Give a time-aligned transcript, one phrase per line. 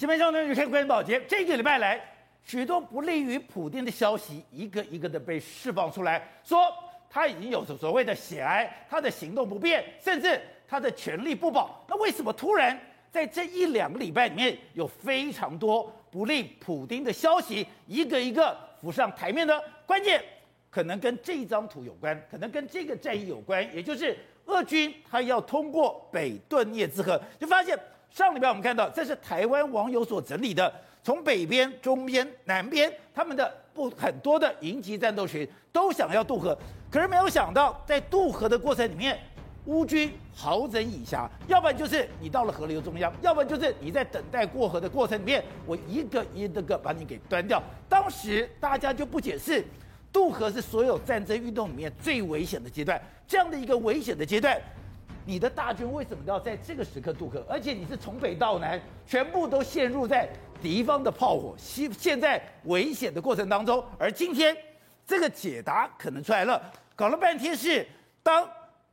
[0.00, 2.00] 基本上呢，你看关于保洁这个礼拜来，
[2.42, 6.58] 许多不利于普丁的消息，一个一个的被释放出来，说
[7.10, 11.84] 他已经有所谓的血癌，他的行动不便，甚至他的权力不保。
[11.86, 19.60] 那为什么突然在这一两个礼拜里面，有非常多不利普丁的消息，一个一个浮上台面呢？
[19.84, 20.24] 关键
[20.70, 27.78] 可能跟这张图有关，可能跟这个战役有关，也就是俄军他要通过北顿涅兹河，就发现。
[28.10, 30.72] 上礼拜我们看到，这是台湾网友所整理的，
[31.02, 36.56] 从北边、中边、南边，他们的不很多的营级战斗群都想要渡河，
[36.90, 39.16] 可是没有想到，在渡河的过程里面，
[39.66, 47.62] 乌军好整以暇，要不然就是你到了河流中央，要不然就是你在等待过河的过程里面，我一个一个个把你给端掉。
[47.88, 49.64] 当时大家就不解释，
[50.12, 54.60] 渡河是所有战争运动里面最危险的阶段，这样的一个危险的阶段。
[55.30, 57.46] 你的大军为什么要在这个时刻渡河？
[57.48, 60.28] 而且你是从北到南，全部都陷入在
[60.60, 63.80] 敌方的炮火、现现在危险的过程当中。
[63.96, 64.56] 而今天
[65.06, 66.60] 这个解答可能出来了，
[66.96, 67.86] 搞了半天是
[68.24, 68.44] 当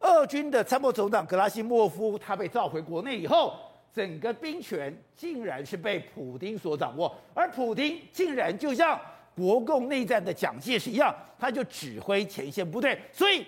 [0.02, 3.56] 俄军的参谋总长格拉西莫夫他被召回国内以后，
[3.92, 9.02] 整个兵权竟然是被普丁所掌握，而普丁竟然就像
[9.36, 13.44] 国共内战的蒋介石一样，他就指挥前线部队，所以。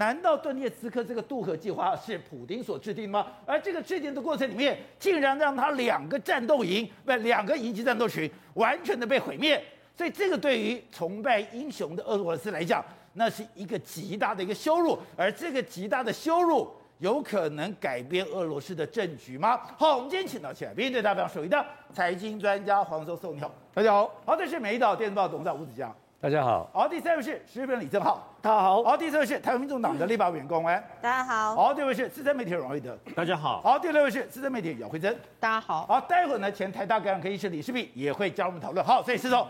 [0.00, 3.26] 难道顿涅茨克这个渡河计划是普丁所制定吗？
[3.44, 9.62] 而这个制定的过程里面，竟然让他两个战斗营，不，两个营级战斗群完全的被毁灭。
[9.94, 14.98] 所以这个对于崇拜英雄的俄罗斯来讲，那是一个极大的一个羞辱。
[15.18, 19.60] 而这个极大的羞辱，有可能改变俄罗斯的政局吗？
[19.76, 21.62] 好，我们今天请到起来，面对大表首席的
[21.92, 24.10] 财经专家黄教授，你好，大家好。
[24.24, 25.94] 好，这是美丽岛电子报董事长吴子江。
[26.22, 39.48] 大家好，好，第三位是时事李正浩，大家好，好，第四位是台湾民众党的立法委员高虹安，大家好，好，第五位是资深媒体人王瑞德，大家好，好，第六位是资深媒体姚慧珍，大家好，好，待会儿呢，前台大感染科医师李世璧也会加入我们讨论，好，所以是说，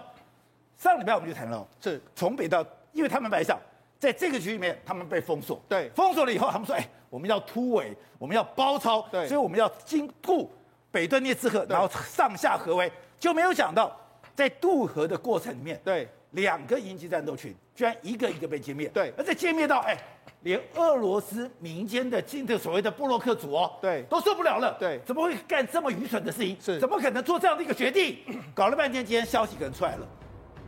[0.76, 2.00] 上礼拜我们就谈了，是。
[2.14, 3.58] 从北到，因为他们白上
[3.98, 10.48] 在这个区里面，他们被封锁，对，封锁了以后，他们说，哎，我们要突围，我们要包抄，对，所以我们要经渡
[10.92, 13.90] 北顿涅茨河，然后上下合围，就没有想到
[14.36, 16.08] 在渡河的过程里面，对。
[16.32, 19.96] 两个营级战斗群居然一个一个被歼灭，对，而且歼灭到哎，
[20.42, 26.56] 连俄罗斯民间的进的所谓的布洛克族哦，对，都受不了了，对，怎么会干这么愚蠢的事情？
[26.60, 28.18] 是，怎么可能做这样的一个决定？
[28.54, 30.06] 搞了半天，今天消息可能出来了。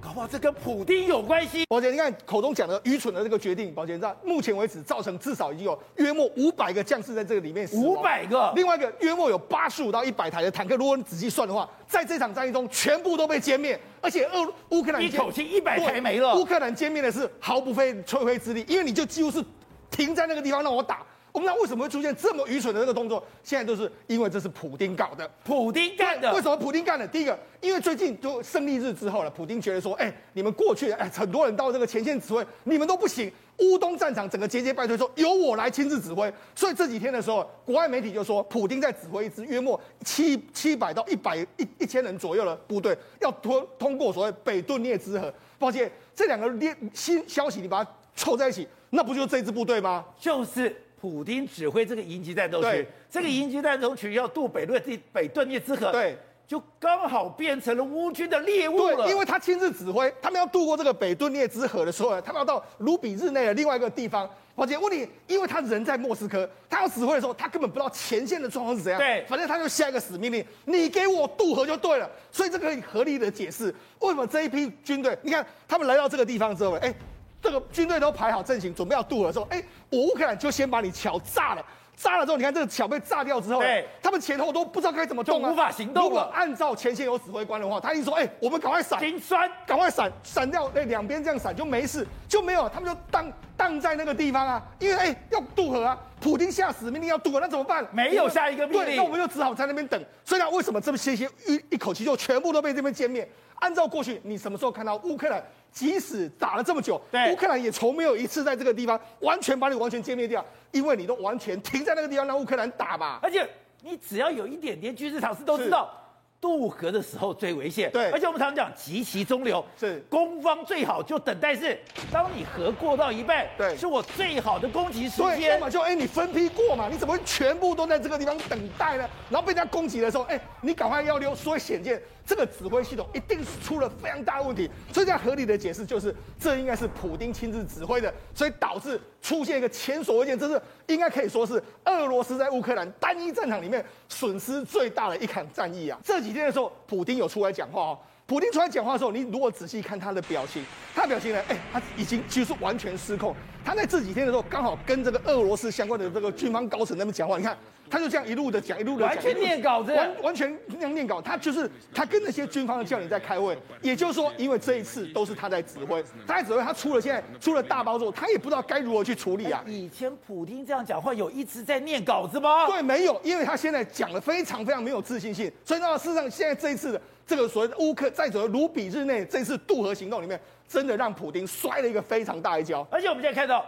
[0.02, 1.64] 搞不好这跟普丁有关系。
[1.66, 7.84] 宝姐，你看口中讲的愚蠢的这个决定，宝杰，在目前为止造成至少已经有约莫五百个将士在这个里面死亡。
[7.84, 8.52] 五百个。
[8.56, 16.34] 另外一个约莫有八十五到一百台的坦克，如果你仔细算的话，在这场战役中全部都被歼灭，而且俄乌克兰一口气一百台没了。
[16.34, 19.41] 乌克兰歼灭的是毫不费吹灰之力，因为你就几乎是
[19.88, 21.06] 停在那个地方让我打。
[21.32, 23.25] 我们知道为什么会出现这么愚蠢的这个动作？
[23.43, 26.31] 现在都是因为这是普丁搞的，普丁干的。
[26.34, 27.09] 为什么普丁干的？
[27.09, 33.32] 第一个，因为最近就胜利日之后了，普丁觉得说，哎，你们过去哎很多人到这个前线指挥，你们都不行。
[33.59, 36.31] 乌东战场整个节节败退，说由我来亲自指挥。
[36.54, 45.32] 所以这几天的时候，国外媒体就说，普丁在指挥一支约莫七七百到一百一一千人左右的部队，要通通过所谓北顿涅兹河。
[45.59, 50.04] 抱歉，这两个列新消息你把它凑在一起，那不就是这支部队吗？
[50.19, 50.81] 就是。
[51.02, 54.80] 普丁指挥这个营级战斗群，这个营级战斗群要渡北顿
[55.12, 59.10] 北顿涅兹河，对，就刚好变成了乌军的猎物了。
[59.10, 64.30] 因为他亲自指挥，他们要渡过这个北顿涅兹河的时候，他们要到卢比日内的另外一个地方。
[64.54, 69.00] 宝杰问你，因为他人在莫斯科，他要指挥的时候，他根本不知道前线的状况是怎样。
[69.00, 72.08] 对，反正他就下一个死命令，你给我渡河就对了。
[72.30, 76.94] 所以这个可以合理的解释，为什么这一批军队，你看他们来到这个地方之后，哎。
[77.42, 79.60] 这个军队都排好阵型，准备要渡河的时候，哎，
[79.91, 81.66] 我乌克兰就先把你桥炸了，
[81.97, 86.04] 炸了之后，你看这个桥被炸掉之后，对，他们前后都不知道该怎么动，无法行动。
[86.04, 97.87] 如果按照前线有指挥官的话，他一直说，哎，我们赶快闪，停栓，赶快闪，闪掉，哎，两边这样闪就没事，就没有，他们就荡荡在那个地方啊，因为哎要渡河啊，普京下死命令要渡河，那怎么办？
[97.93, 100.03] 没有下一个命令，对，那我们就只好在那边等。
[100.25, 103.30] 所以呢，为什么这么些些一一口气就全部都被这边歼灭？
[103.56, 106.98] 按照过去，你什么时候看到乌克兰即使打了这么久，
[107.30, 113.21] 乌克兰也从没有一次在这个地方完全把你完全歼灭掉，因为你都完全停在那个地方让乌克兰打吧。
[113.22, 113.47] 而且
[113.83, 116.02] 你只要有一点点军事常识都知道，
[116.42, 117.89] 渡河的时候最危险。
[117.92, 121.78] 对，而且我们常常讲急其中流，是攻方最好就等待是，
[122.10, 125.60] 当你河过到一半，对，是我最好的攻击时间。
[125.60, 129.09] 嘛，就哎、欸，你分批过嘛，你怎么会全部都在这个地方等待呢？
[129.30, 132.03] 然后被人家攻击的时候，哎、欸，你赶快要溜，所以显见。
[132.24, 134.69] 这个指挥系统一定是出了非常大的问题。
[134.92, 145.98] 所以这样合理的解释就是，这应该是普丁亲自指挥的，所以导致出现一个前所未见，这是应该可以说是俄罗斯在乌克兰单一战场里面损失最大的一场战役啊！
[146.04, 147.98] 这几天的时候，普丁有出来讲话哦。
[148.25, 150.65] 普丁出来讲话的时候，你如果仔细看他的表情，
[150.95, 153.34] 他的表情呢，哎，他已经几乎完全失控。
[153.65, 157.57] 他在这几天的时候，刚好跟这个俄罗斯相关的这个军方高层那边讲话，你看，
[157.92, 161.21] 他就这样一路的讲，一路的讲，完全念稿子，完完全那样念稿。
[161.21, 169.62] 他就是他跟那些军方的将领在开会，也就是说，因为这一次都是他在指挥，他在指挥，他出了现在出了大包之后，他也不知道该如何去处理啊。
[169.66, 172.66] 以前普京这样讲话，有一直在念稿子吗？
[172.66, 177.03] 对，没有，因为他现在讲的非常非常没有自信心，所以呢，事实上现在这一次的。
[177.24, 182.86] 这个所谓的乌克在走的卢比日内这次渡河行动里面，真的让普丁摔了一个非常大一跤。
[182.91, 183.65] 而且我们现在看到，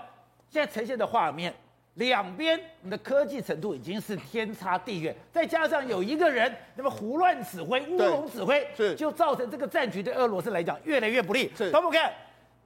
[0.51, 1.55] 现在呈现的画面，
[1.95, 2.61] 两边
[2.91, 11.51] 的科技程度已经是天差地远，再加上有一个人那么胡乱指挥、乌龙指挥，是就造成这个战局对俄罗斯来讲越来越不利。
[11.57, 12.13] 是，我们看，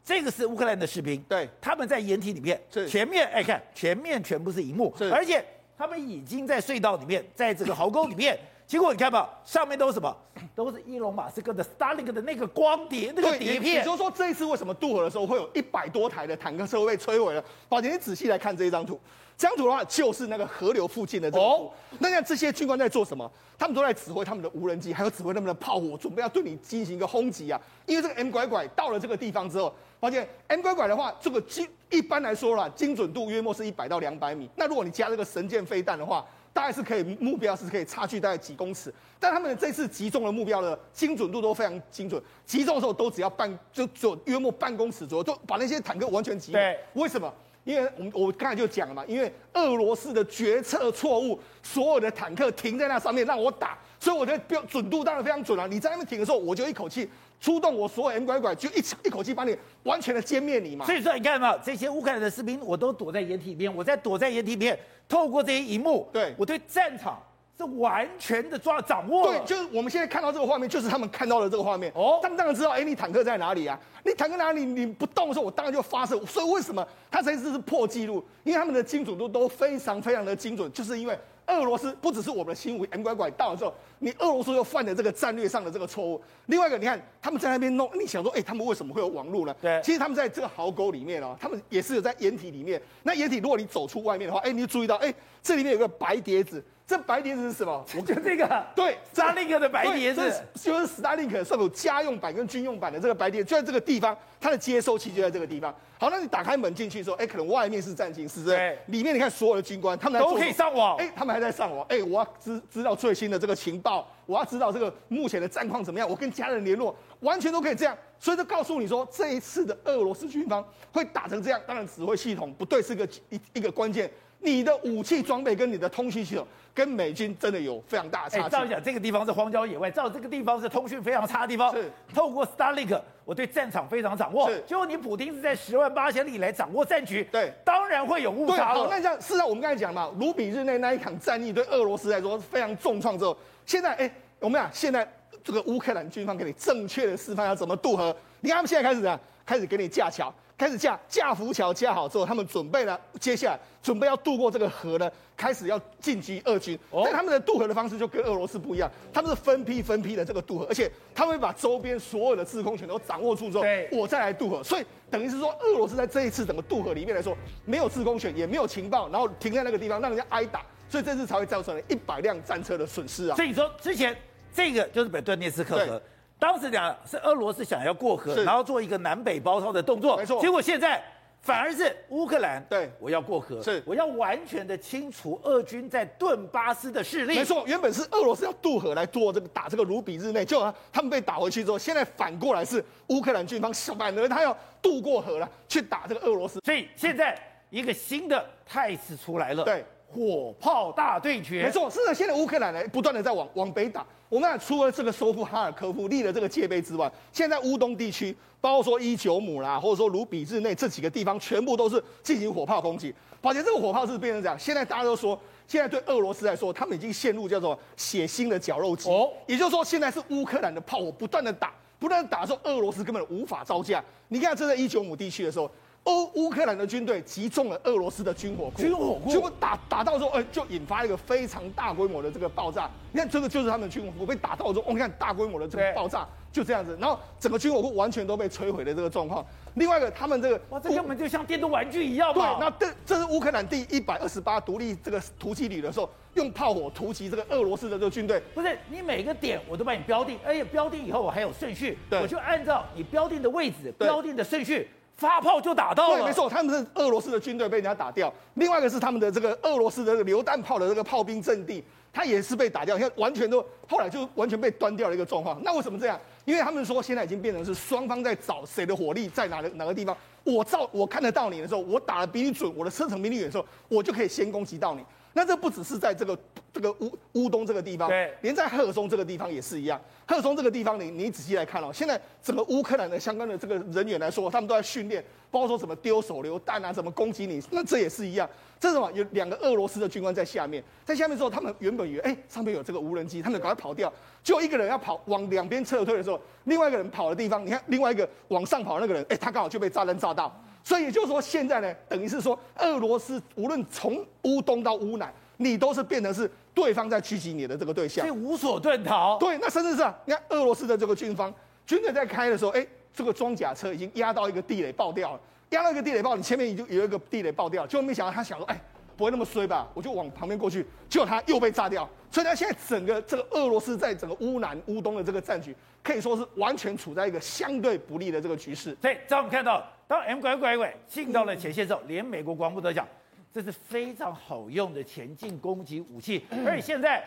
[0.03, 5.45] 这个是乌克兰的士兵，对，他们在掩体里面，是前面哎看，前面全部是荧幕，是，而且
[5.77, 8.39] 他们已经在隧道里面，在这个壕沟里面。
[8.69, 10.15] 结果你看吧，上面都是什么？
[10.55, 13.77] 都是伊隆马斯克的 Starlink 的那个光碟，那个碟片。
[13.77, 17.43] 也就是说，这一次为什么渡河的时候会有一百多台的坦克车被摧毁了？
[17.67, 19.01] 宝杰，你仔细来看这一张图，
[19.39, 21.43] 这张图的话就是那个河流附近的这个。
[21.43, 23.31] 哦、那像这些军官在做什么？
[23.59, 27.59] 他们都在指挥他们的无人机，还有指挥他们的炮火，准备要对你进行一个轰击啊！
[27.87, 34.49] 因为这个 M 拐拐到了这个地方之后，宝杰，M 拐拐的话，这个精一般来说啦，精准度约莫是一百到两百米。
[34.57, 36.23] 那如果你加这个神箭飞弹的话，
[36.59, 46.61] 大概是可以，目标是可以差距大概几公尺，但他们这次击中的目标的精准度都非常精准，击中的时候都只要半，就只有约莫半公尺左右，就把那些坦克完全击落。
[46.61, 47.33] 对，为什么？
[47.63, 55.65] 因为我们我刚才就讲了嘛，因为俄罗斯的决策错误，所有的坦克停在那上面让我打，所以我的标准度当然非常准啊。
[55.69, 57.09] 你在那边停的时候，我就一口气。
[57.41, 60.85] 出动我所有 M 拐拐，就一一口气把你完全的歼灭你嘛。
[60.85, 61.61] 所以说，你看到没有？
[61.65, 67.23] 这些乌克兰的士兵，我都躲在掩体里面，我在躲在掩体里面，透过这些荧幕，对我对战场
[67.57, 69.29] 是完全的抓掌握。
[69.29, 71.93] 对，就是我们现在看到这个画面，就是他们看到的这个画面。
[71.95, 73.79] 哦，他们当然知道，哎，你坦克在哪里啊？
[74.05, 74.65] 你坦克哪里？
[74.65, 76.19] 你不动的时候，我当然就发射。
[76.27, 78.25] 所以为什么他这次是破纪录？
[78.43, 81.17] 因为他们的精准度都非常非常的精准，就是因为。
[81.49, 86.21] 俄罗斯不只是我们的新武 M 拐拐到了之后，你俄罗斯又犯了这个战略上的这个错误。
[86.47, 89.55] 另外一个，你看他们在那边弄，你想说，哎、欸，他们为什么会有网络呢？
[89.61, 92.81] 对，其实他们在这个壕沟里面哦，他们也是有在掩体里面。
[93.03, 96.63] 那掩体，如果你走出外面的话，哎、欸，你就注意到，哎、欸，这里面有个白碟子。
[96.87, 97.85] 这白碟子是什么？
[97.95, 105.75] 我觉得这个对，Starlink 的白碟子，就是 Starlink 上有家用版跟军用版的这个白碟，就在这个地方，它的接收器就在这个地方。
[105.99, 113.88] 好，那你打开门进去的时候，哎，可能外面是战情室，对，里面你看所有的军官，他们都可以上网，哎，他们还在上网，哎，我要知知道最新的这个情报，
[114.27, 117.97] 我要知道这个目前的战况怎么样，我跟家人联络，完全都可以这样。
[118.19, 124.11] 所以就告诉你说，这一次的俄罗斯军方会打成这样，当然指挥系统不对是个一一个关键。
[124.41, 128.49] 你的武器装备跟你的通讯系统跟美军真的有非常大的差距。
[128.49, 131.75] 照讲，这个地方是荒郊野外，照这个地方是通讯非常差的地方。
[131.75, 134.49] 是，透过 Starlink，我对战场非常掌握。
[134.49, 137.25] 是，结果你普京是在十万八千里来掌握战局。
[137.33, 138.75] 对，当然会有误差。
[138.75, 143.37] 好，那这样，事实上我们刚才讲嘛，卢比日内那一场战役对俄罗斯来说非常重创之后，
[143.69, 144.11] 现在哎，
[144.41, 145.07] 我们讲现在
[145.45, 148.17] 这个乌克兰军方给你正确的示范要怎么渡河。
[148.41, 149.21] 你看他们现在开始怎样？
[149.45, 150.33] 开始给你架桥。
[150.57, 156.77] 开始架架浮桥架好之后，他们准备了，接下来准备要渡过这个河呢，开始要进击俄军。
[156.91, 164.65] 哦、但他们的渡河的方式就跟俄罗斯不一样，他们是分批分批的这个渡河，而且他们会把周边所有的制空权都掌握住之后，对我再来渡河。
[164.65, 173.37] 所以等于是说，俄罗斯在这一次整个渡河里面来说，没有制空权，也没有情报，然后停在那个地方让人家挨打，所以这次才会造成了一百辆战车的损失啊。
[173.37, 174.17] 所以说之前
[174.53, 176.03] 这个就是北顿涅茨克河，
[176.39, 181.03] 当时讲是俄罗斯想要过河，然后做一个南北包抄的动作，没错，结果现在。
[181.41, 187.37] 反而是乌克兰，对，我要过河，是，我要完全的清除俄军在顿巴斯的势力。
[187.37, 190.61] 没错，原本是俄罗斯要渡河来做这个打这个卢比日内，就
[190.93, 196.59] 他们被打回去之后，现在反过来是乌克兰军方反而他要渡过河了去打这个俄罗斯。
[196.65, 197.41] 所以现在
[197.71, 201.63] 一个新的态势出来了，对，火炮大对决。
[201.65, 204.05] 没错，是的，现在乌克兰呢不断的在往往北打。
[204.29, 213.15] 我们俩除了这个收复哈尔科夫立了这个界碑之外，现在乌东地区，包括说伊久姆啦，或者说卢比日内这几个地方，全部都是进行火炮攻击。
[213.41, 219.09] 而且这个火炮是变成这样，现在大家都说，现在对俄罗斯来说，他们已经陷入叫做血腥的绞肉机。
[219.09, 224.05] 哦，也就是说，现在是乌克兰的炮火不断的打，不断的打的时候，俄罗斯根本无法招架。
[224.27, 225.71] 你看这在伊久姆地区的时候，
[226.09, 232.91] 欧乌克兰的军队击中了俄罗斯的军火库，军火库，结果打打到之后，哎，就引发一个非常大规模的这个爆炸。
[233.13, 239.45] 你看，这个就是他们的军火库被打到之后，我你看大规模的这个爆炸，就这样子，然后整个军火库完全都被摧毁的这个状况。
[239.75, 242.33] 另外一个，他们这个哇，这根本就像电动玩具一样。
[242.33, 248.43] 对，那这这是乌克兰第一百二十八独立这个突击旅的时候，用炮火突击这个俄罗斯的这个军队。
[248.55, 254.89] 不是，你每个点我都帮你标定，而且标定以后我还有顺序，我就按照你标定的位置、标定的顺序。
[255.19, 258.33] 发炮就打到了，对，没错，他们是俄罗斯的军队被人家打掉。
[258.55, 261.83] 另外一个是他们的这个俄罗斯的榴弹炮的这个炮兵阵地，
[262.13, 262.97] 它也是被打掉。
[262.97, 265.61] 你看，完全都后来就完全被端掉了一个状况。
[265.65, 266.19] 那为什么这样？
[266.45, 270.17] 因为他们说现在已经变成是双方在找谁的火力在哪个哪个地方。
[270.45, 275.05] 我照我看得到你的时候，我打得比你准，我的射程比你远的时候，我就可以先攻击到你。
[275.33, 276.37] 那这不只是在这个
[276.73, 280.01] 这个乌乌东这个地方，对，连在赫松这个地方也是一样。
[280.27, 288.49] 赫松这个地方，你你仔细来看哦，现在整个乌克兰的相关的这个人员来说，他们都在训练，包括说什么丢手榴弹啊，怎么攻击你，那这也是一样。
[288.81, 289.11] 这是什么？
[289.13, 300.55] 有两个俄罗斯的军官在下面，在下面之后，他们原本以为哎上面有这个无人机，他们赶快跑掉，就一个人要跑往两边撤退的时候，另外一个人跑的地方，你看另外一个往上跑的那个人，哎，他刚好就被炸弹炸到。
[300.89, 309.37] 所以也就是说，现在呢，等于是说，俄罗斯无论从乌东到乌南，你都是变成是对方在狙击你的这个对象，所以无所遁逃。
[309.37, 311.53] 对，那甚至是啊，你看俄罗斯的这个军方
[311.85, 318.81] 军队在开的时候，哎，这个装甲车已经压到一个地雷爆掉了，压到一个地雷爆，你前面已经有一个地雷爆掉，结果没想到他想说，哎，
[319.19, 319.87] 不会那么衰吧？
[319.93, 322.09] 我就往旁边过去，结果他又被炸掉。
[322.31, 328.97] 所以他现在整个这个俄罗斯在整个乌南乌东的这个战局，可以说是完全处在一个相对不利的这个局势。
[329.03, 329.85] 所以，在我们看到。
[330.07, 333.07] 当 M 拐拐拐进到了前线之后，连美国国防部都讲，
[333.53, 336.47] 这是非常好用的前进攻击武器。
[336.65, 337.23] 而且现在，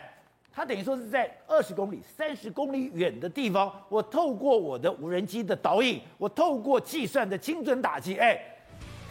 [0.52, 8.36] 它等于说是在二十公里、三十公里远的地方，我透过我的无人机的导引，我透过计算的精准打击，哎。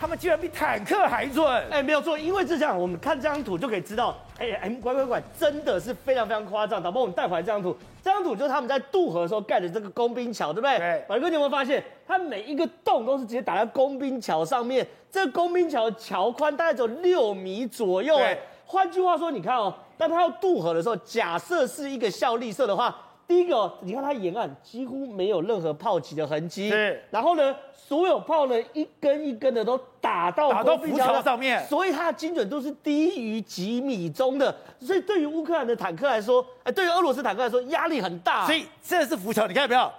[0.01, 1.45] 他们居然比坦克还准！
[1.69, 6.81] 哎，没有错，因为这样，我们看这张图就可以知道，哎，M 乖乖拐真的是非常非常夸张。
[6.81, 10.79] 导播，我们带回来这张图，这张图就是他们在渡河的时候盖的这个工兵桥，对不对？
[10.79, 11.05] 对。
[11.07, 14.85] 马哥，你有没有发现，它每一个洞都是直接打在工兵桥上面？
[15.11, 18.17] 这个工兵桥的桥宽大概只有六米左右。
[18.17, 22.97] 哎，换句话说，你看哦，当他要渡河的时候，假设是一个效力射的话。
[23.31, 27.01] 第一个，你看它沿岸几乎没有任何炮击的痕迹，是。
[27.09, 34.53] 然后呢，所有炮呢一根一根的都打到打到浮桥上面，所以它的精准度是低于几米中的。
[34.81, 38.45] 所以对于乌克兰的坦克来说，哎，对于俄罗斯坦克来说压力很大。
[38.45, 39.89] 所以这是浮桥，你看到没有？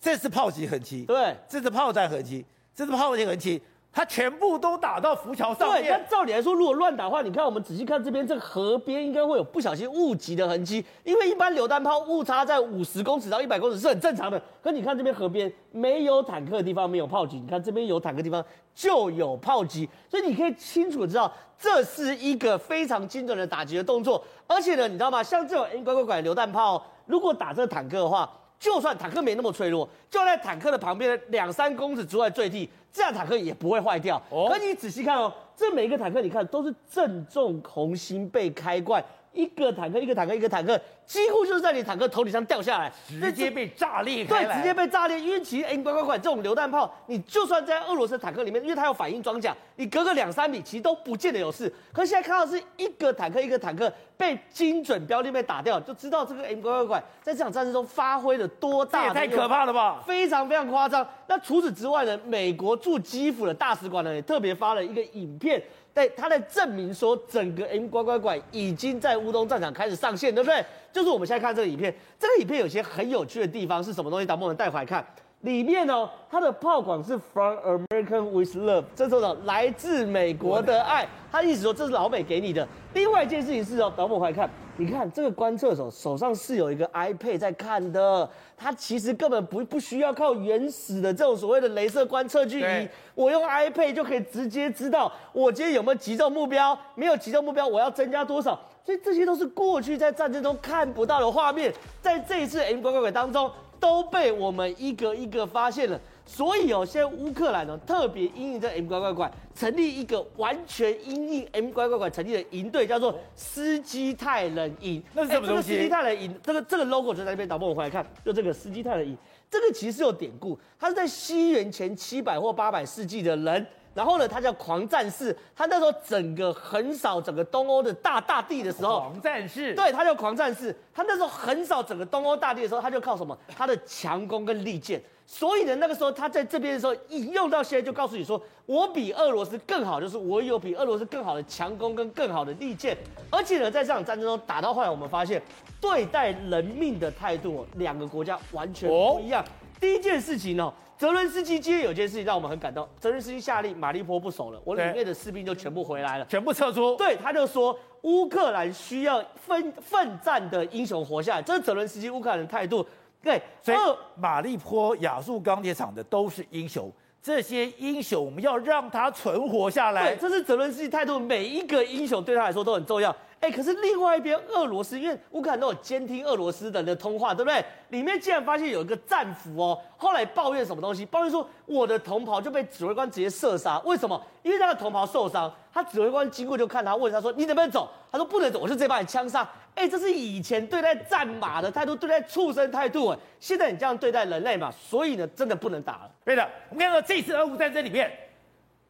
[0.00, 2.42] 这是炮击痕迹，对，这是炮弹痕迹，
[2.74, 3.60] 这是炮击痕迹。
[3.92, 5.82] 它全部都打到浮桥上面。
[5.82, 10.82] 对，那照理来说，如果乱打的话，你看我们仔细看这边这个河边，应该会有不小心误击的痕迹。
[11.04, 14.40] 因为一般榴弹炮误差在五十公尺到一百公尺是很正常的。
[14.62, 18.42] 可你看这边河边没有坦克的地方没有炮击，你看这边有坦克地方
[18.74, 24.24] 就有炮击，所以你可以清楚的知道这是一个非常精准的打击的动作。
[24.46, 25.22] 而且呢，你知道吗？
[25.22, 28.30] 像这种 M 拐拐拐榴弹炮，如果打这坦克的话，
[28.62, 32.70] 就算坦克没那么脆弱，就在坦克的旁边两三公尺之外坠地。
[32.92, 34.22] 这样坦克也不会坏掉。
[34.30, 39.04] 哦，可你仔细看哦，这每一个坦克，你看都是正中红心被开罐。
[39.32, 44.44] 一个坦克，一个坦克，一个坦克，几乎就是在你坦克头顶上掉下来，直接被炸裂开。
[44.44, 45.18] 对，直接被炸裂。
[45.18, 51.72] 因为其实 M 乖乖拐这种榴弹炮，你就算在俄罗斯坦克里面，因为它有反应装甲，你隔个两三米，其实都不见得有事。
[51.92, 59.00] 可是现在看到是一个坦克，一个坦克被精准标定被打掉，就知道这个 M 乖乖拐在这场战争中发挥了多大。
[59.00, 60.02] 这也太可怕了吧！
[60.06, 61.06] 非常非常夸张。
[61.26, 65.62] 那除此之外呢，美国驻基辅的大使馆呢，也特别发了一个影片。
[65.94, 70.64] 对，他在证明说，整个 M 乖乖拐已经在乌东战场开始上线，对不对？
[70.90, 74.24] 就是我们现在看这个影片，这个影片有些很有趣的地方是什么东西？
[74.24, 75.04] 导播们带回来看，
[75.40, 82.66] 里面哦，它的炮管是 From American with Love，这种的来自美国的爱，他意思说这是老美给你的。
[82.94, 84.48] 另外一件事情是哦，导播回来看。
[84.78, 103.50] 你看这个观测手手上是有一个 iPad 在看的，它其实根本不不需要靠原始的这种所谓的镭射观测距离，我用 iPad 就可以直接知道我今天有没有击中目标，没有击中目标，我要增加多少，所以这些都是过去在战争中看不到的画面，在这一次 M 拐拐拐当中
[103.82, 106.00] 都被我们一个一个发现了。
[106.24, 115.02] 所以哦，现在乌克兰呢特别因应这 M 拐拐拐，成立一个完全因应 M 拐拐拐成立的营队，叫做斯基泰人营。
[115.14, 115.70] 那是什么东西？
[115.70, 119.18] 这个斯基泰人营，这个这个 logo 就在那边，导播我们回来看，就这个斯基泰人营，
[119.50, 123.66] 这个其实是有典故，它是在西元前七百或八百世纪的人。
[123.94, 125.36] 然后呢，他叫狂战士。
[125.54, 129.74] 他那时候整个横扫整个东欧的大大地的时候，狂战士。
[129.74, 130.74] 对，他叫狂战士。
[130.94, 133.36] 他那时候横扫整个东欧大地的时候，他就靠什么？
[133.56, 135.02] 他的强攻跟利剑。
[135.24, 142.96] 所以呢，那个时候他在这边的时候，一用到现在就告诉你说，我比俄罗斯更好，就是我有比俄罗斯更好的强攻跟更好的利剑。
[143.30, 145.40] 而且呢，在这场战争中打到后来，我们发现
[145.80, 149.42] 对待人命的态度，两个国家完全不一样。
[149.42, 149.46] 哦、
[149.80, 150.70] 第一件事情呢，
[151.02, 156.94] 泽伦斯基今天有件事情让我们很感动，泽伦斯基下令马利坡不守了，我里面的士兵就全部回来了，全部撤出。
[156.94, 162.86] 对，他就说乌克兰需要奋奋战的英雄活下来，这是泽伦斯基乌克兰的态度。
[163.20, 163.78] 对，所以
[164.14, 166.88] 马利坡、亚速钢铁厂的都是英雄，
[167.20, 170.14] 这些英雄我们要让他存活下来。
[170.14, 173.12] 对，这是泽伦斯基态度，每一个英雄对他来说都很重要。
[173.42, 177.64] 哎，可是另外一边，俄罗斯因为乌克兰都有监听俄罗斯人的通话，对不对？
[177.88, 181.04] 里面竟然发现有一个战俘哦，后来抱怨什么东西？
[181.04, 184.24] 抱怨说我的同袍就被指挥官直接射杀，为什么？
[184.44, 193.08] 因为他的同袍受伤，他指挥官经过就看他，问他说：“你能不能走？”他说：“不能走，我就直接把你枪杀。”哎，这是以前对待战马的态度，对待畜生态度。
[193.08, 194.70] 哎，现在你这样对待人类嘛？
[194.70, 196.10] 所以呢，真的不能打了。
[196.24, 198.08] 对的，我们看到这次俄乌战争里面，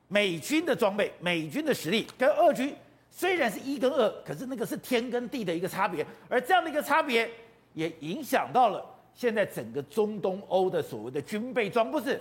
[0.09, 2.77] 美军的装备、美军的实力跟俄军。
[3.15, 7.31] 虽然是一跟二，可是那个是天跟地的一个差别，而这样的一个差别
[7.75, 11.91] 也影响到了现在整个中东欧的所谓的军备装。
[11.91, 12.19] 不是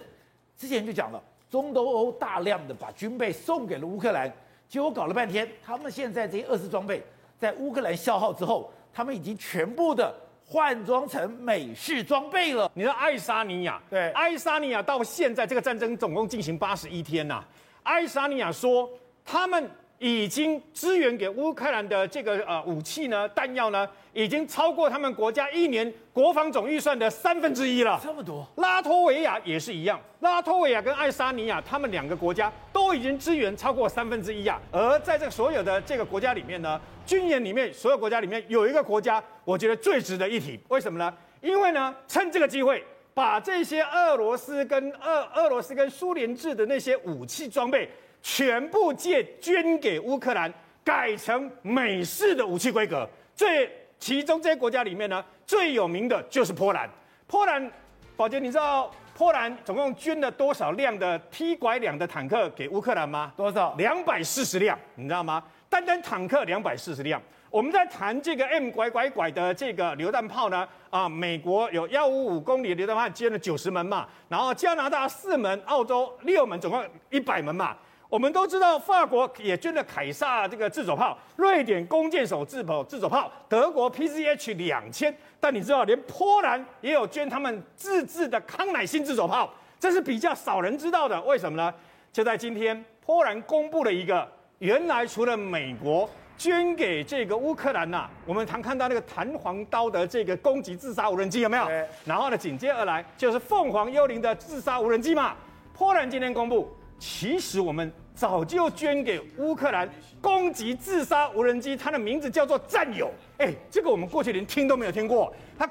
[0.57, 4.29] 之前就讲了，中东欧大量的把军备送给了乌克兰，
[4.67, 7.01] 结果搞了半天，他们现在这些二次装备
[7.39, 10.13] 在乌克兰消耗之后，他们已经全部的
[10.45, 12.69] 换装成美式装备了。
[12.73, 17.47] 你说爱沙尼亚，对，爱沙尼亚到现在这个战争总共进行八十一天呐、啊，
[17.83, 18.89] 爱沙尼亚说
[19.23, 19.71] 他们。
[20.01, 27.99] 已经支援给乌克兰的这个呃武器呢，弹药呢，已经超过他们国家一年国防总预算的三分之一了。
[28.03, 28.43] 这么多。
[28.55, 34.59] 拉脱维亚也是一样，拉脱维亚跟爱沙尼亚，他们两个国家都已经支援超过三分之一啊。
[34.71, 40.59] 而在这个所有的这个国家里面呢，军演里面所有国家里面有一个国家，我觉得最值得一提。
[40.69, 41.13] 为什么呢？
[41.41, 47.87] 因为呢，趁这个机会，把这些俄罗斯跟俄俄罗斯跟苏联制的那些武器装备。
[48.21, 53.07] 全部借捐给乌克兰，改成美式的武器规格。
[53.35, 56.89] 最其中这些国家里面呢，最有名的就是波兰。
[57.27, 57.71] 波兰，
[58.15, 63.31] 宝杰，你知道波兰总共捐了多少辆的 T 拐两的坦克给乌克兰吗？
[63.37, 63.73] 多少？
[63.77, 65.43] 两百四十辆，你知道吗？
[65.69, 67.21] 单单坦克两百四十辆。
[67.49, 77.75] 我们在谈这个 M 拐拐拐的这个榴弹炮呢，啊，美国有幺五五公里的榴弹炮捐了九十门嘛，然后加拿大四门，澳洲六门，总共一百门嘛。
[78.11, 91.21] 我们都知道，法国也捐了凯撒这个自走炮，瑞典弓箭手自走自走炮，德国 PZH 两千，但你知道，连波兰也有捐他们自制的康乃馨自走炮，这是比较少人知道的。
[91.21, 91.73] 为什么呢？
[92.11, 94.27] 就在今天，波兰公布了一个，
[94.59, 101.65] 原来除了美国捐给这个乌克兰呐、啊，我们常看到那个弹簧刀的这个攻击自杀无人机有没有？
[102.03, 105.33] 然后呢，紧接而来就是凤凰幽灵的自杀无人机嘛。
[105.73, 106.69] 波兰今天公布，
[107.01, 107.91] 其实我们。
[108.13, 109.89] 早就捐给乌克兰
[110.21, 113.09] 攻击自杀无人机，它的名字叫做“战友”。
[113.39, 115.33] 哎，这个我们过去连听都没有听过。
[115.57, 115.67] 它，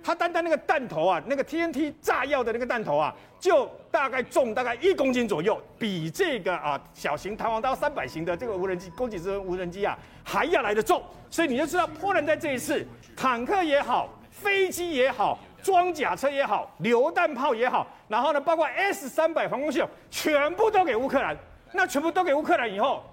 [0.00, 11.02] 它单单那个弹头啊，那个 TNT 炸药的那个弹头啊，就大概重大概一公斤左右，比这个啊小型弹簧刀三百型的这个无人机攻击之无人机啊还要来得重。
[11.30, 12.86] 所以你就知道，波兰在这一次
[13.16, 15.40] 坦克也好，飞机也好。
[15.62, 21.36] 装甲车也好，榴弹炮也好，然后呢，包括 S 三百防空系统，全部都给乌克兰。
[21.72, 23.04] 那全部都给乌克兰以后，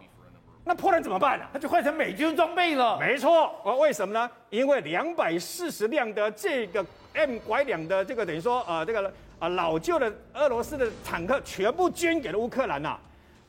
[0.64, 1.46] 那波兰怎么办呢？
[1.52, 2.98] 他就换成美军装备了。
[2.98, 4.32] 没错，我为什么呢？
[4.50, 13.00] 因为两百四十辆的这个 M 拐两的这个等于说呃这个呃老旧的俄罗斯的坦克全部捐给了乌克兰呐、啊，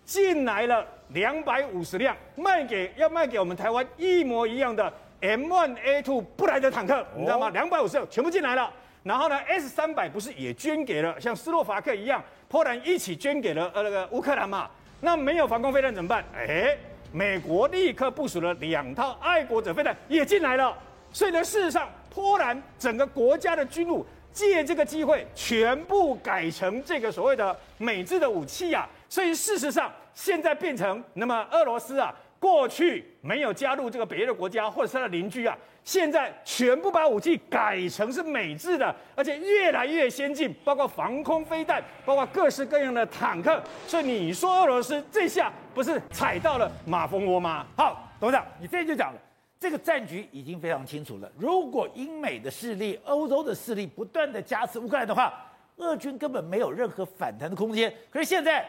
[0.04, 7.48] 进来了两百五十辆，卖给要卖给我们台湾一模一样的 M1A2 布莱德坦克，你知道吗？
[7.50, 8.68] 两百五十辆全部进来了。
[9.06, 14.68] 然后呢，S 三百不是也捐给了像斯洛伐克一样，波兰一起捐给了呃那个乌克兰嘛？
[15.00, 16.24] 那没有防空飞弹怎么办？
[16.34, 16.76] 哎，
[17.12, 20.76] 美国立刻部署了两套爱国者飞弹也进来了。
[21.12, 28.88] 所以呢，事实上，波兰整个国家的军务借这个机会全部改成这个所谓的美制的武器啊。
[29.08, 35.56] 所以事实上，现在变成那么俄罗斯啊，过去没有加入这个北约的国家或者是他的邻居啊。
[35.86, 43.62] 现在全部把武器改成是美制的，而且越来越先进，包括防空飞弹，包括各式各样的坦克。
[43.86, 47.64] 所以你说俄罗斯这下不是踩到了马蜂窝吗？
[47.76, 49.20] 好，董事长，你这就讲了，
[49.60, 51.30] 这个战局已经非常清楚了。
[51.38, 55.32] 如果英美的势力、欧洲的势力不断的加持乌克兰的话，
[55.76, 57.94] 俄军根本没有任何反弹的空间。
[58.10, 58.66] 可是现在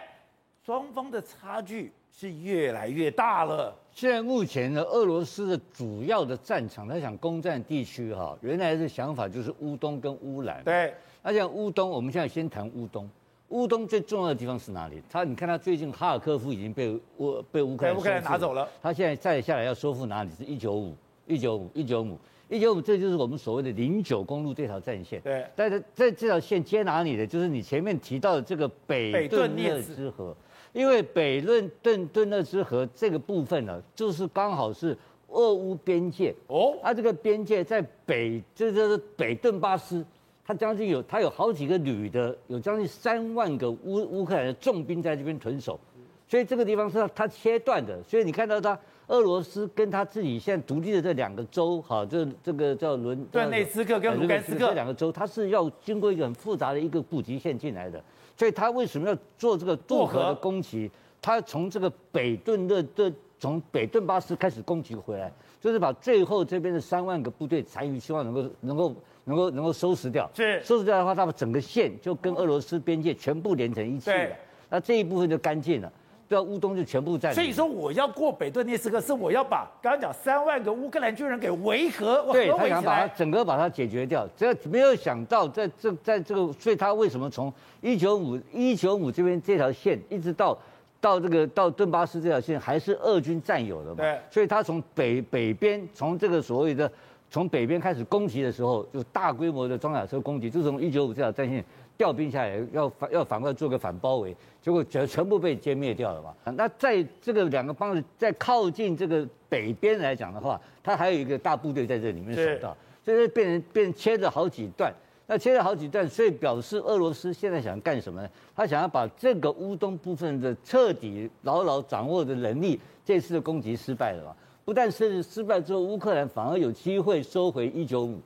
[0.67, 3.73] 双方的差距是越来越大了。
[3.89, 10.61] 现在目前呢，俄罗斯的主要的战场，他想攻占地区哈，原来的想法就是乌东跟乌兰。
[10.65, 13.09] 对，那讲乌东，我们现在先谈乌东。
[13.47, 15.01] 乌东最重要的地方是哪里？
[15.09, 20.31] 他你看他最近哈尔科夫已经被乌被乌克兰乌克兰拿走了，他现在再下来要收复哪里？
[20.37, 20.93] 是一九五
[21.27, 25.21] 一九五一九五一九五，这就是我们所谓的零九公路这条战线。
[25.21, 27.25] 对，但是在这条线接哪里的？
[27.25, 30.35] 就是你前面提到的这个北顿涅茨河，
[30.73, 34.97] 因为北顿顿顿涅茨河这个部分呢，就是刚好是
[35.29, 40.05] 俄乌边界哦，它这个边界在北，这就是北顿巴斯。
[40.45, 45.77] 它将近有，它有好几个旅的，有将近三万个乌乌克兰的重兵在这边屯守，
[46.25, 48.01] 所以这个地方是它切断的。
[48.03, 58.03] 所以你看到他俄罗斯跟他自己现在独立的这两个州，哈，这这个叫伦顿内斯克跟卢甘斯克这两个州，他是要经过一个很复杂的一个补给线进来的。
[58.35, 60.89] 所以他为什么要做这个渡河的攻击？
[61.21, 68.95] 他从这个北顿的的从北顿巴斯开始攻击回来，就是把最后这边的三万个部队残余，希望能够能够。
[69.27, 74.29] 能够能够收拾掉，是收拾掉的话，他们整个线就跟俄罗斯边界全部连成一气了。
[74.69, 75.91] 那这一部分就干净了，
[76.27, 77.35] 对啊，乌东就全部占领。
[77.35, 84.27] 所以说，我要过北顿涅茨克，是我要把刚刚讲三万个乌克兰军人给围合，对，他想把它整个把它解决掉。
[84.35, 90.57] 只要没有想到，在这在这个，所以他为什么从一九五一九五这边这条线一直到
[90.99, 93.97] 到这个到顿巴斯这条线还是俄军占有的嘛？
[93.97, 96.91] 对，所以他从北北边从这个所谓的。
[97.29, 101.61] 从北边开始攻击的时候，就大规模的装甲车攻击，就从一九五这条战线
[101.97, 106.33] 调兵下来，要反要反过来做个反包围，结果全全部被歼灭掉了嘛。
[106.53, 114.93] 那在这个两个方式在靠近这个北边来讲的话，它还有一个大部队在这里面守到，所以变成变成切了好几段。
[115.29, 118.29] 那切了好几段，所以表示俄罗斯现在想干什么呢？
[118.55, 124.33] 他想要把这个乌东部分的彻底牢牢掌握的能力，这次的攻击失败了嘛。
[124.63, 128.17] 不但是失败之后，乌克兰反而有机会收回一九五，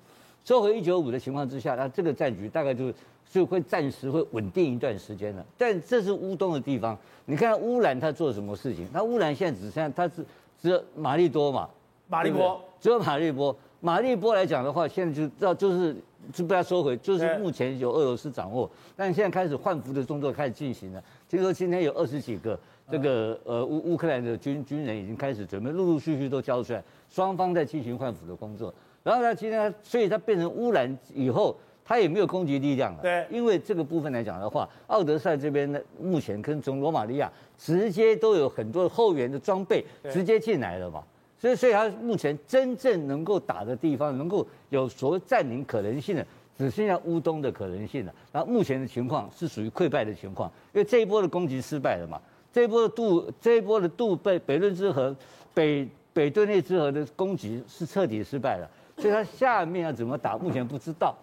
[0.44, 2.94] 收回一九五的情况之下，那这个战局大概就
[3.32, 5.46] 就会暂时会稳定一段时间了。
[5.58, 8.86] 但这是乌东的地方，你看乌兰他做什么事情？
[8.92, 10.24] 那乌兰现在只剩下他是
[10.62, 11.70] 只有马利多嘛，
[12.10, 13.56] 马利波只有马利波。
[13.80, 15.96] 马利波来讲的话，现在就知道就是
[16.32, 18.70] 就被他收回，就是目前由俄罗斯掌握。
[18.96, 22.60] 但现在开始换服的动作开始进行了，听说今天有二十几个。
[22.92, 28.74] 这个呃乌乌克兰的军军人已经开始准备，陆陆续续都交出来，双方在进行换服的工作。
[29.02, 31.56] 然后呢，今天所以它变成乌兰以后，
[31.92, 33.02] 他也没有攻击力量了。
[33.02, 41.04] 对，因为这个部分来讲的话，奥德赛这边呢，目前跟从罗马尼亚直接都有很多后援的装备直接进来了嘛。
[41.38, 46.26] 所以，所以他目前真正能够打的地方，能够有所谓占领可能性的，
[46.58, 48.14] 只剩下乌东的可能性了。
[48.32, 52.22] 然后目前的情况是属于溃败的情况，因为这一波的攻击失败了嘛。
[52.54, 55.14] 这一波的渡，这一波的渡北北顿之河，
[55.54, 61.14] 北北顿涅之河的攻击是彻底失败了，所以他下面要怎么打，目前不知道。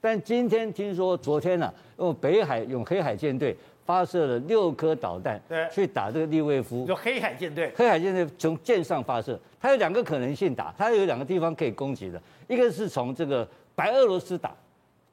[0.00, 6.86] 但今天听说，昨天呢、啊，用北海用黑海舰队发射了六颗导弹，对，去打这个利维夫。
[6.86, 14.54] 就黑海舰队，黑海舰队从舰上发射，它有两个可能性打，它有两个地方可以攻击的，一个是从这个白俄罗斯打。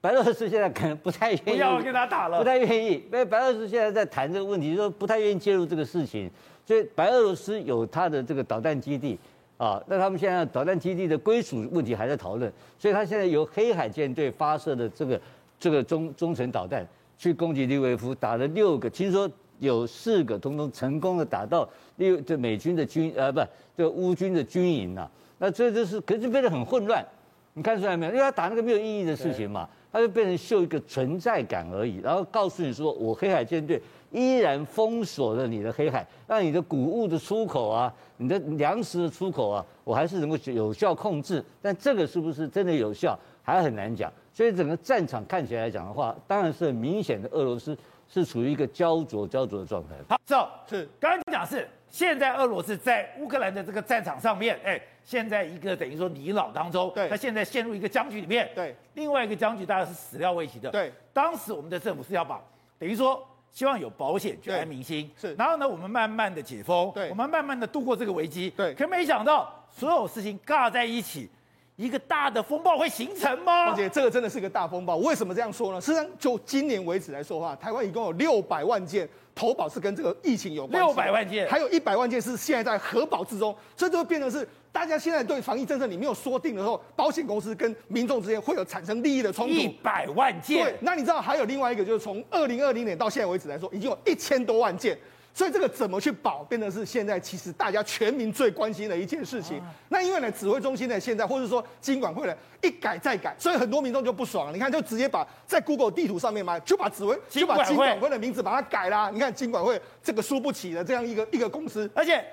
[0.01, 6.29] 白俄罗斯现在可能不太愿意，不要跟他打了，不太愿意，因为白俄罗斯现在在谈这个问题，说不太愿意介入这个事情。
[6.63, 9.17] 所以白俄罗斯有它的这个导弹基地
[9.57, 12.51] 啊，那他们现在导弹基地的归属问题还在讨论。
[12.77, 15.19] 所以他现在由黑海舰队发射的这个
[15.59, 16.85] 这个中中程导弹
[17.17, 23.39] 去攻击利维夫，打了六个，听说有四个通通成功的打到利这美军的军呃不
[23.77, 25.09] 这个乌军的军营呐。
[25.37, 27.05] 那这就是可是变得很混乱，
[27.53, 28.11] 你看出来没有？
[28.11, 29.67] 因为他打那个没有意义的事情嘛。
[29.91, 33.81] 他就变成秀一个存在感而已，然后告诉你说，我黑海舰队
[34.15, 41.43] 依然封锁了你的黑海，让你的谷物的出口啊，你的粮食的出口啊，我还是能够有效控制。
[41.61, 44.11] 但这个是不是真的有效，还很难讲。
[44.31, 49.95] 所以整个战场看起来来讲的话，当然是很明显的，俄罗斯是处于一个焦灼焦灼的状态。
[50.07, 54.81] 好，走是刚刚讲是现在俄罗斯在乌克兰的这个战场上面，哎。
[55.05, 60.91] 现在一个等于说泥老当中，对，他现在陷入一个僵局里面，对，另外一个僵局大概是始料未及的，对。
[61.13, 62.41] 当时我们的政府是要把，
[62.79, 63.23] 等于说
[63.55, 65.33] 希望有保险去安民心，是。
[65.35, 68.73] 然后呢，我们慢慢的解封，对，我们慢慢的度过这个危机，对。
[68.73, 71.29] 可没想到所有事情尬在一起，
[71.77, 73.69] 一个大的风暴会形成吗？
[73.69, 74.97] 而且这个真的是个大风暴。
[74.97, 75.79] 为什么这样说呢？
[75.79, 79.07] 实际上，就今年为止来说的话，台湾一共有六百万件。
[79.35, 89.53] 投保是跟这个疫情有关，六百万件，还有一百万件是现在在核保之中，所以就会变成是大家现在对防疫政策你没有说定的时候，保险公司跟民众之间会有产生利益的冲突。
[89.53, 94.97] 一百万件，对，那你知道还有另外一个，就是从二零二零年到现在为止来说，已经有一千多万件。
[95.35, 99.61] 所以这个怎么去保，变成是现在其实大家全民最关心的一件事情。
[99.89, 104.53] 那因为呢，指挥中心呢现在或者说金管会呢一改再改，所以很多民众就不爽了。
[104.53, 109.09] 你看，就直接把在 Google 地图上面嘛，就把指挥就把金管会的名字把它改啦。
[109.13, 112.23] 你看金管会这个输不起的这样一个一个公司，而且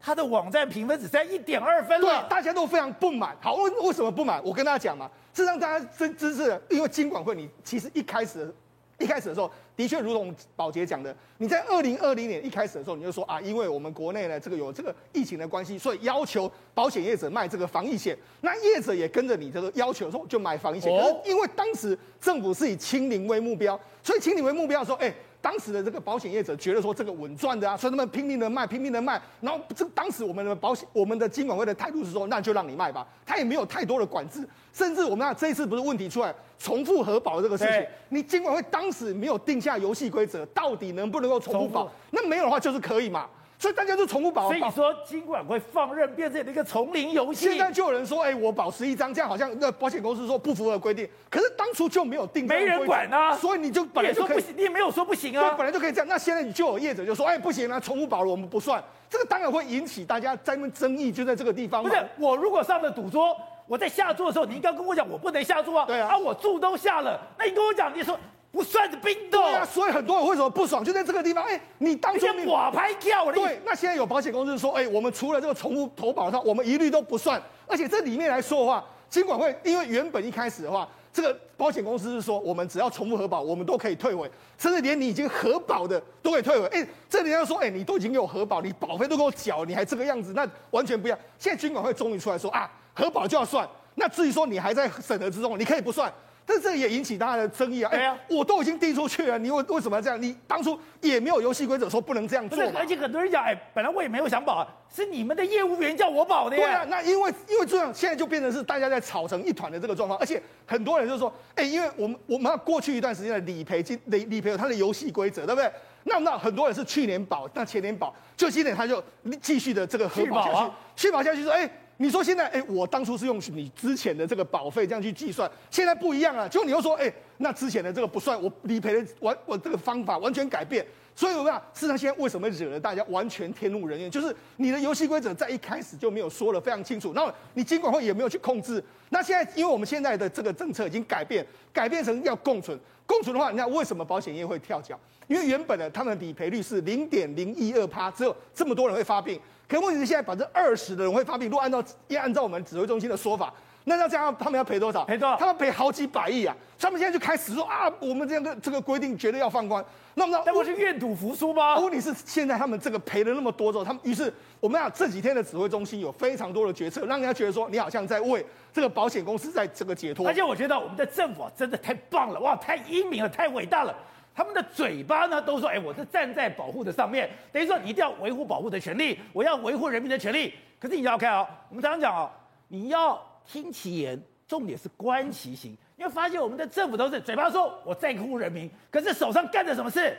[0.00, 2.06] 它的网站评分只在一点二分了。
[2.06, 3.36] 对，大家都非常不满。
[3.38, 4.42] 好，为为什么不满？
[4.42, 8.50] 我跟大家讲嘛，是让大家真知识，因为金管会你其实一开始
[8.98, 9.52] 一开始的时候。
[9.76, 20.90] 的确，如同宝杰讲的，你在二零二零年一开始的时候，你就说啊，因为我们国内呢，这个有这个疫情的关系，所以要求保险业者卖这个防疫险，那业者也跟着你这个要求说就买防疫险。
[20.90, 25.14] 可是因为当时政府是以清零为目标，所以清零为目标的时候，哎。
[25.46, 29.22] 当时的这个保险业者觉得说这个稳赚的啊，所以他们拼命的卖，拼命的卖。
[29.40, 34.44] 然后这当时我们的保险，我们的金管会的态度是说，那就让你卖吧，他也没有太多的管制。
[34.72, 41.88] 甚至我们看这一次不是问题出来，重复核保这个事情，你金管会当时没有定下游戏规则，到底能不能够重复保？
[42.10, 43.28] 那没有的话就是可以嘛。
[43.58, 47.48] 所以大家就重复保，所以说金管会放任变成一个丛林游戏。
[47.48, 51.08] 现在就有人说，哎，我保十一张，这样好像那保险公司说不符合规定。
[51.30, 53.34] 可是当初就没有定，没人管啊。
[53.34, 55.48] 所以你就本来就不行，你也没有说不行啊。
[55.48, 56.06] 对，本来就可以这样。
[56.06, 58.82] 那现在你就有业者就说，哎，不行啊，重复保了我们不算。
[59.08, 61.82] 这个当然会引起大家在那争议，就在这个地方。
[61.82, 63.34] 不是，我如果上了赌桌，
[63.66, 65.86] 我在下注的时候，你应该跟我讲，我不能下注啊。
[65.86, 66.08] 对啊。
[66.10, 68.18] 啊，我注都下了，那你跟我讲，你说。
[68.56, 69.42] 不算是冰冻。
[69.42, 71.44] 对啊，所以很多人为什么不爽，就在这个地方。
[71.44, 73.32] 哎、欸，你当初你瓦拍跳了。
[73.34, 77.40] 对，那现在有保险公司说，哎、欸，我们除了这个重复投保上，我们一律都不算。
[77.66, 86.66] 而且这里面来说的话，金管会因为原本一开始的话，这个保险公司是说，我们只要重复核保，我们都可以退回，甚至连你已经核保的都可以退回。
[86.68, 91.18] 哎、欸，这里要说，哎、欸，你都已经给我核保，你保费都给我缴，你还这个样子，那完全不一样。
[91.38, 93.68] 现在金管会终于出来说啊，核保就要算。
[93.98, 96.10] 那至于说你还在审核之中，你可以不算。
[96.48, 97.90] 但是这也引起大家的争议啊！
[97.92, 100.22] 哎呀，我都已经递出去了，你为为什么要这样？
[100.22, 102.56] 你当初也没有游戏规则说不能这样做。
[102.72, 106.62] 而且很多人讲，哎，本来我也没有想保，是你们的业务员叫我保的呀。
[106.62, 110.16] 对啊，那因为因为这样，现在就变成是大家在吵成一团的这个状况。
[110.20, 115.68] 而且很多人就说，哎，因为我们我们要过去一段时间的理赔金理理赔有它的游戏规则，对不对？
[116.04, 119.02] 那那很多人是去年保，那前年保，就今年他就
[119.42, 121.68] 继续的这个核保下去，续保下去说，哎。
[121.98, 126.48] 你说现在，哎，我当初是用你之前的这个保费这样去计算，现在不一样了。
[126.48, 130.84] 就你又说，哎，那之前的这个不算，我理赔的完，我这个方法完全改变。
[131.14, 134.10] 所以我们讲，事实上现在为什么惹得大家完全天怒人怨？
[134.10, 138.84] 就是你的游戏规则在一开始就没有说得非常清楚，然后你监管会也没有去控制。
[139.08, 142.78] 那现在，因为我们现在的这个政策已经改变，改变成要共存。
[143.06, 144.98] 共存的话，你看为什么保险业会跳脚？
[145.28, 149.40] 因为原本的他们的理赔率是零点零一二趴，只有这么多人会发病。
[149.68, 153.52] 可问题是现在百分之二十的人会发病，如果按照要按照我们指挥中心的说法，
[153.84, 155.04] 那要这样他们要赔多少？
[155.04, 155.36] 赔多少？
[155.36, 156.56] 他们赔好几百亿啊！
[156.78, 159.84] 他们现在就开始说啊，我们这样的这个规定绝对要放宽。
[160.14, 161.78] 那么那不是愿赌服输吗？
[161.78, 170.26] 问题是现在他们这个赔了那么多之后，他们于是我们讲这几天的指挥中心有非常多的决策，让人家觉得说你好像在为这个保险公司在这个解脱。
[170.26, 173.94] 而且我觉得我们的政府真的太棒了，哇，太英明了，太伟大了。
[174.36, 180.52] 他们的嘴巴呢都说，哎，我是站在保护的上面，等于说你一定要维护保护的权利，我要维护人民的权利。
[180.78, 182.30] 可是你要看、哦，我们常常讲、哦，
[182.68, 185.74] 你要听其言，重点是观其行。
[185.96, 190.14] 你会发现我们的政府都是嘴巴说我在乎人民，可是手上干的什么事？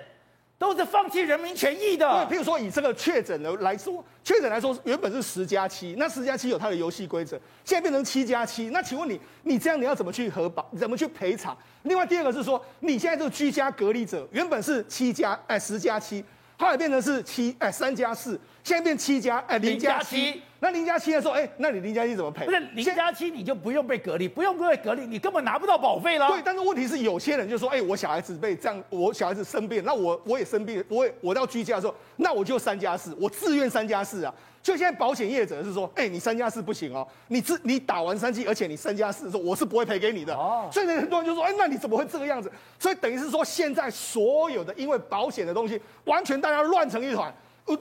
[0.59, 2.25] 都是放弃人民权益的。
[2.27, 8.69] 对，譬如说以这个确诊的来说，确诊来说原本是十加七，那十加七有它的游戏规则，现在变成七加七。
[8.69, 10.67] 那请问你，你这样你要怎么去核保？
[10.77, 11.55] 怎么去赔偿？
[11.83, 16.23] 另外第二个是说，你现在这个居家隔离者原本是七加哎十加七，
[16.57, 20.41] 后来变成是七哎三加四，现在变七加哎零加七。
[20.59, 22.45] 那零加七的时候，哎，那你零加七怎么赔？
[22.45, 26.27] 不是零加七，你就不用被隔离，不用被隔离，你根本拿不到保费了。
[26.29, 34.33] 对，但是问题是有些人就说，哎，我小孩子被这样，我小孩子生病，那我我也生病，我也我到居家的时候，那我就三加四，我自愿三加四啊。
[34.63, 40.33] 就现在保险业者是说，哎，你三加四不行哦，你自你打完三剂，而且你三加四的时候，我是不会赔给你的。
[40.33, 40.67] 哦。
[40.73, 42.51] 所以很多人就说，哎，那你怎么会这个样子？
[42.79, 47.31] 所以等于是说，现在所有的因为保险的东西，完全大家乱成一团。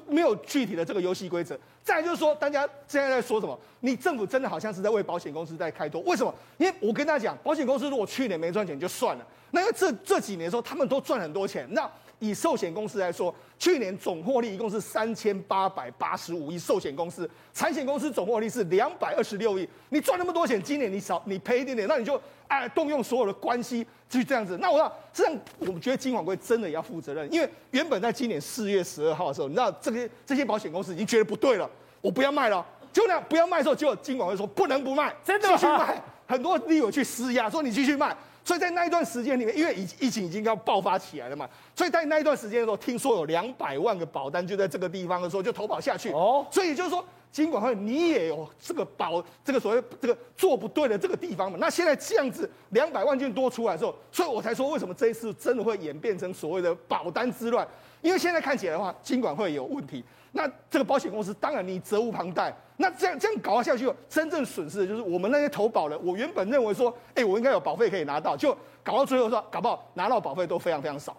[0.08, 1.56] 没有具体的这个游戏规则。
[1.86, 3.56] 再就是说，大家现在在说什么？
[3.78, 6.00] 你政府真的好像是在为保险公司在开脱？
[6.00, 6.34] 为什么？
[6.58, 11.64] 因为我跟大家讲，保险公司如果去年没赚钱就算了，那因为这这几年的时候他们都赚很多钱。
[11.70, 19.68] 那以寿险公司来说，去年总获利一共是三千八百八十五亿，寿险公司、产险公司总获利是两百二十六亿。
[19.90, 24.56] 你赚那么多钱，今年你少你赔一点点，那你就哎动用所有的关系去这样子。
[24.60, 31.68] 那我说，这样我们觉得金管会真的也要负责任，因为原本在今年四月十二号的时候，你知道这些这些保险公司已经觉得不对了，
[32.00, 38.16] 我不要卖了，就那样不要卖的时候，结果金管会说不能不卖，真的继续卖，很多利友去施压说你继续卖。
[38.44, 46.12] 所以在那一段时间里面，因为疫疫情已经要爆发起来了嘛，所以在那一段时间的时候，听说有两百万个保单就在这个地方的时候就投保下去。
[46.12, 47.04] 哦，所以也就是说。
[47.36, 51.58] 金管会，你也有这个保这个所谓这个做不对的这个地方嘛？
[51.60, 57.68] 那现在这样子两百万件多出来之后，所以我才说为什么这一次真的会演变成所谓的保单之乱？
[58.00, 62.50] 因为现在看起来的话，金管会有问题，那这个保险公司当然你责无旁贷。
[62.78, 66.00] 那这样这样搞下去，真正损失的就是我们那些投保人。
[66.02, 71.14] 我原本认为说，哎，我应该有保费可以拿到，就搞到最后说，搞不好拿到保费都非常非常少。